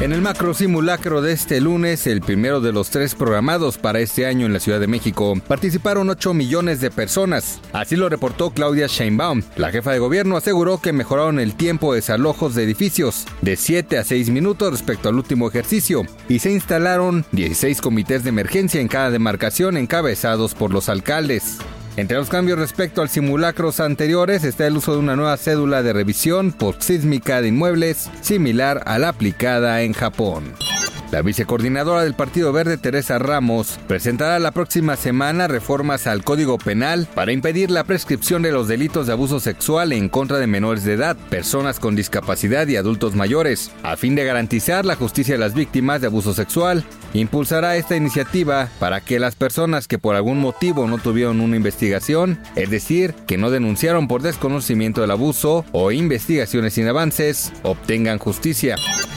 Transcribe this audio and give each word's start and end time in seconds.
En 0.00 0.12
el 0.12 0.22
macro 0.22 0.54
simulacro 0.54 1.22
de 1.22 1.32
este 1.32 1.60
lunes, 1.60 2.08
el 2.08 2.20
primero 2.20 2.60
de 2.60 2.72
los 2.72 2.90
tres 2.90 3.14
programados 3.14 3.78
para 3.78 4.00
este 4.00 4.26
año 4.26 4.44
en 4.44 4.52
la 4.52 4.58
Ciudad 4.58 4.80
de 4.80 4.88
México, 4.88 5.34
participaron 5.46 6.10
8 6.10 6.34
millones 6.34 6.80
de 6.80 6.90
personas. 6.90 7.60
Así 7.72 7.94
lo 7.94 8.08
reportó 8.08 8.50
Claudia 8.50 8.88
Sheinbaum. 8.88 9.42
La 9.56 9.70
jefa 9.70 9.92
de 9.92 10.00
gobierno 10.00 10.36
aseguró 10.36 10.80
que 10.80 10.92
mejoraron 10.92 11.38
el 11.38 11.54
tiempo 11.54 11.92
de 11.92 12.00
desalojos 12.00 12.56
de 12.56 12.64
edificios 12.64 13.24
de 13.40 13.54
7 13.54 13.98
a 13.98 14.04
6 14.04 14.30
minutos 14.30 14.72
respecto 14.72 15.08
al 15.08 15.14
último 15.14 15.48
ejercicio 15.48 16.02
y 16.28 16.40
se 16.40 16.50
instalaron 16.50 17.24
16 17.30 17.80
comités 17.80 18.24
de 18.24 18.30
emergencia 18.30 18.80
en 18.80 18.88
cada 18.88 19.10
demarcación 19.10 19.76
encabezados 19.76 20.54
por 20.54 20.72
los 20.72 20.88
alcaldes. 20.88 21.60
Entre 21.96 22.16
los 22.16 22.28
cambios 22.28 22.58
respecto 22.58 23.02
al 23.02 23.08
simulacros 23.08 23.78
anteriores 23.78 24.42
está 24.42 24.66
el 24.66 24.76
uso 24.76 24.92
de 24.92 24.98
una 24.98 25.14
nueva 25.14 25.36
cédula 25.36 25.82
de 25.84 25.92
revisión 25.92 26.52
postsísmica 26.52 27.40
de 27.40 27.48
inmuebles 27.48 28.10
similar 28.20 28.82
a 28.86 28.98
la 28.98 29.10
aplicada 29.10 29.82
en 29.82 29.92
Japón. 29.92 30.54
La 31.14 31.22
vicecoordinadora 31.22 32.02
del 32.02 32.14
Partido 32.14 32.52
Verde, 32.52 32.76
Teresa 32.76 33.20
Ramos, 33.20 33.78
presentará 33.86 34.40
la 34.40 34.50
próxima 34.50 34.96
semana 34.96 35.46
reformas 35.46 36.08
al 36.08 36.24
Código 36.24 36.58
Penal 36.58 37.06
para 37.14 37.30
impedir 37.30 37.70
la 37.70 37.84
prescripción 37.84 38.42
de 38.42 38.50
los 38.50 38.66
delitos 38.66 39.06
de 39.06 39.12
abuso 39.12 39.38
sexual 39.38 39.92
en 39.92 40.08
contra 40.08 40.38
de 40.38 40.48
menores 40.48 40.82
de 40.82 40.94
edad, 40.94 41.16
personas 41.30 41.78
con 41.78 41.94
discapacidad 41.94 42.66
y 42.66 42.74
adultos 42.74 43.14
mayores, 43.14 43.70
a 43.84 43.96
fin 43.96 44.16
de 44.16 44.24
garantizar 44.24 44.84
la 44.84 44.96
justicia 44.96 45.34
de 45.36 45.38
las 45.38 45.54
víctimas 45.54 46.00
de 46.00 46.08
abuso 46.08 46.34
sexual. 46.34 46.84
Impulsará 47.12 47.76
esta 47.76 47.94
iniciativa 47.94 48.68
para 48.80 49.00
que 49.00 49.20
las 49.20 49.36
personas 49.36 49.86
que 49.86 50.00
por 50.00 50.16
algún 50.16 50.40
motivo 50.40 50.88
no 50.88 50.98
tuvieron 50.98 51.40
una 51.40 51.54
investigación, 51.54 52.40
es 52.56 52.70
decir, 52.70 53.14
que 53.28 53.38
no 53.38 53.52
denunciaron 53.52 54.08
por 54.08 54.20
desconocimiento 54.20 55.00
del 55.00 55.12
abuso 55.12 55.64
o 55.70 55.92
investigaciones 55.92 56.74
sin 56.74 56.88
avances, 56.88 57.52
obtengan 57.62 58.18
justicia. 58.18 58.74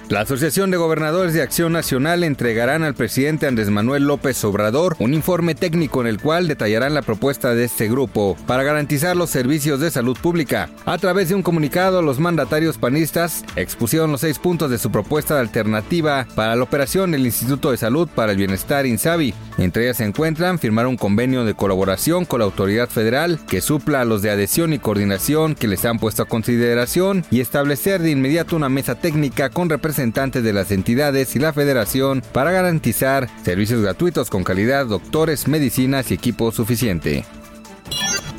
La 0.09 0.21
Asociación 0.21 0.71
de 0.71 0.77
Gobernadores 0.77 1.33
de 1.33 1.41
Acción 1.41 1.73
Nacional 1.73 2.23
entregarán 2.23 2.81
al 2.83 2.93
presidente 2.93 3.45
Andrés 3.45 3.69
Manuel 3.69 4.05
López 4.05 4.41
Obrador 4.45 4.95
un 4.99 5.13
informe 5.13 5.53
técnico 5.53 5.99
en 5.99 6.07
el 6.07 6.21
cual 6.21 6.47
detallarán 6.47 6.93
la 6.93 7.01
propuesta 7.01 7.53
de 7.53 7.65
este 7.65 7.89
grupo 7.89 8.37
para 8.47 8.63
garantizar 8.63 9.17
los 9.17 9.29
servicios 9.29 9.81
de 9.81 9.91
salud 9.91 10.17
pública. 10.17 10.69
A 10.85 10.97
través 10.97 11.27
de 11.27 11.35
un 11.35 11.43
comunicado, 11.43 12.01
los 12.01 12.21
mandatarios 12.21 12.77
panistas 12.77 13.43
expusieron 13.57 14.09
los 14.13 14.21
seis 14.21 14.39
puntos 14.39 14.71
de 14.71 14.77
su 14.77 14.93
propuesta 14.93 15.33
de 15.35 15.41
alternativa 15.41 16.25
para 16.35 16.55
la 16.55 16.63
operación 16.63 17.11
del 17.11 17.25
Instituto 17.25 17.71
de 17.71 17.77
Salud 17.77 18.07
para 18.07 18.31
el 18.31 18.37
Bienestar 18.37 18.85
INSABI. 18.85 19.33
Entre 19.57 19.83
ellas 19.83 19.97
se 19.97 20.05
encuentran 20.05 20.57
firmar 20.57 20.87
un 20.87 20.95
convenio 20.95 21.43
de 21.43 21.55
colaboración 21.55 22.23
con 22.23 22.39
la 22.39 22.45
autoridad 22.45 22.87
federal 22.87 23.39
que 23.49 23.59
supla 23.59 24.01
a 24.01 24.05
los 24.05 24.21
de 24.21 24.29
adhesión 24.29 24.71
y 24.71 24.79
coordinación 24.79 25.55
que 25.55 25.67
les 25.67 25.83
han 25.83 25.99
puesto 25.99 26.23
a 26.23 26.27
consideración 26.27 27.25
y 27.29 27.41
establecer 27.41 28.01
de 28.01 28.11
inmediato 28.11 28.55
una 28.55 28.69
mesa 28.69 28.95
técnica 28.95 29.49
con 29.49 29.67
representantes 29.67 29.96
de 29.97 30.53
las 30.53 30.71
entidades 30.71 31.35
y 31.35 31.39
la 31.39 31.53
federación 31.53 32.21
para 32.31 32.51
garantizar 32.51 33.27
servicios 33.43 33.81
gratuitos 33.81 34.29
con 34.29 34.43
calidad, 34.43 34.85
doctores, 34.85 35.47
medicinas 35.47 36.11
y 36.11 36.13
equipo 36.13 36.51
suficiente. 36.51 37.25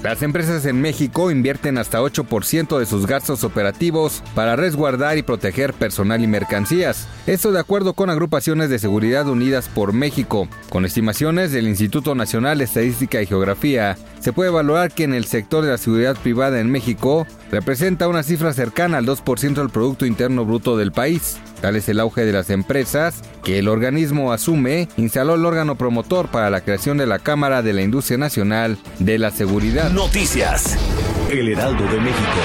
Las 0.03 0.23
empresas 0.23 0.65
en 0.65 0.81
México 0.81 1.33
invierten 1.33 1.77
hasta 1.77 2.01
8% 2.01 2.79
de 2.79 2.87
sus 2.87 3.07
gastos 3.09 3.43
operativos 3.43 4.23
para 4.37 4.55
resguardar 4.55 5.19
y 5.19 5.25
proteger 5.25 5.75
personal 5.75 6.23
y 6.23 6.29
mercancías. 6.29 7.09
Esto 7.27 7.51
de 7.51 7.59
acuerdo 7.59 7.95
con 7.95 8.09
agrupaciones 8.09 8.71
de 8.71 8.79
seguridad 8.79 9.27
unidas 9.27 9.69
por 9.69 9.93
México. 9.93 10.49
Con 10.69 10.85
estimaciones 10.85 11.51
del 11.51 11.67
Instituto 11.67 12.15
Nacional 12.15 12.59
de 12.59 12.65
Estadística 12.65 13.21
y 13.21 13.27
Geografía, 13.27 13.97
se 14.21 14.33
puede 14.33 14.51
evaluar 14.51 14.93
que 14.93 15.03
en 15.03 15.15
el 15.15 15.25
sector 15.25 15.65
de 15.65 15.73
la 15.73 15.79
seguridad 15.79 16.17
privada 16.17 16.61
en 16.61 16.71
México 16.71 17.27
representa 17.51 18.07
una 18.07 18.23
cifra 18.23 18.53
cercana 18.53 18.99
al 18.99 19.07
2% 19.07 19.55
del 19.55 19.71
Producto 19.71 20.07
Interno 20.07 20.45
Bruto 20.45 20.77
del 20.77 20.93
país. 20.93 21.39
Tal 21.61 21.77
es 21.77 21.89
el 21.89 22.01
auge 22.01 22.25
de 22.25 22.33
las 22.33 22.51
empresas 22.51 23.23
que 23.43 23.59
el 23.59 23.69
organismo 23.69 24.33
asume, 24.33 24.89
instaló 24.97 25.35
el 25.35 25.45
órgano 25.45 25.77
promotor 25.77 26.29
para 26.29 26.51
la 26.51 26.61
creación 26.61 26.99
de 26.99 27.07
la 27.07 27.19
Cámara 27.19 27.63
de 27.63 27.73
la 27.73 27.83
Industria 27.83 28.19
Nacional 28.19 28.79
de 28.99 29.19
la 29.19 29.31
Seguridad. 29.31 29.91
Noticias. 29.91 30.77
El 31.31 31.49
Heraldo 31.49 31.85
de 31.85 32.01
México. 32.01 32.39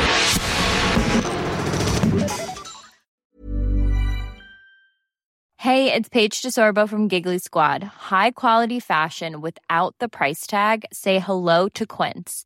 Hey, 5.58 5.94
it's 5.94 6.10
Paige 6.10 6.42
DeSorbo 6.42 6.90
from 6.90 7.08
Giggly 7.08 7.38
Squad. 7.38 7.84
High 7.84 8.32
quality 8.32 8.82
fashion 8.82 9.40
without 9.40 9.96
the 10.00 10.10
price 10.10 10.46
tag. 10.46 10.84
Say 10.92 11.20
hello 11.20 11.70
to 11.70 11.86
Quince. 11.86 12.46